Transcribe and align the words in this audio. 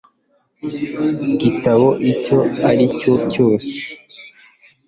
gitabo 1.41 1.87
icyo 2.11 2.39
ari 2.69 2.85
cyo 2.99 3.13
cyose 3.31 3.73